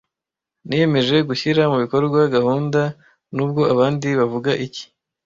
Niyemeje 0.67 1.15
gushyira 1.29 1.61
mubikorwa 1.71 2.19
gahunda 2.35 2.81
nubwo 3.35 3.61
abandi 3.73 4.07
bavuga 4.19 4.51
iki. 4.65 4.83